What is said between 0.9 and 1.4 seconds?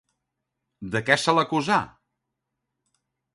De què se